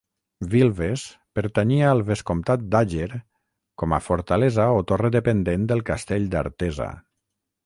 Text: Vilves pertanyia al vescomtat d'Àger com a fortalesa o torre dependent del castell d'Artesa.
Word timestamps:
Vilves 0.51 1.03
pertanyia 1.39 1.91
al 1.97 2.01
vescomtat 2.07 2.63
d'Àger 2.77 3.09
com 3.83 3.95
a 3.99 4.01
fortalesa 4.07 4.67
o 4.79 4.83
torre 4.93 5.13
dependent 5.19 5.69
del 5.75 5.87
castell 5.93 6.29
d'Artesa. 6.35 6.91